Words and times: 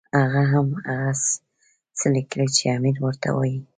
هغه 0.19 0.41
هم 0.51 0.67
هغه 0.87 1.11
څه 1.97 2.05
لیکي 2.13 2.45
چې 2.55 2.63
امیر 2.77 2.97
ورته 3.01 3.29
وایي. 3.33 3.57